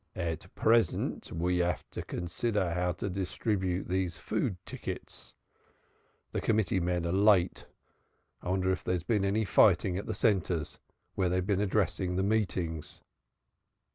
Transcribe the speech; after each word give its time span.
"At 0.15 0.47
present, 0.55 1.31
we 1.31 1.59
have 1.59 1.87
to 1.91 2.01
consider 2.01 2.71
how 2.73 2.93
to 2.93 3.07
distribute 3.07 3.87
these 3.87 4.17
food 4.17 4.57
tickets. 4.65 5.35
The 6.31 6.41
committee 6.41 6.79
men 6.79 7.05
are 7.05 7.11
late; 7.11 7.67
I 8.41 8.49
wonder 8.49 8.71
if 8.71 8.83
there 8.83 8.95
has 8.95 9.03
been 9.03 9.23
any 9.23 9.45
fighting 9.45 9.99
at 9.99 10.07
the 10.07 10.15
centres, 10.15 10.79
where 11.13 11.29
they 11.29 11.35
have 11.35 11.45
been 11.45 11.61
addressing 11.61 12.15
meetings." 12.27 13.01